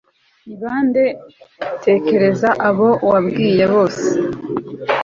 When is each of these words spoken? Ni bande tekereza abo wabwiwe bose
Ni 0.45 0.55
bande 0.61 1.03
tekereza 1.85 2.49
abo 2.67 2.89
wabwiwe 3.09 3.65
bose 3.73 4.07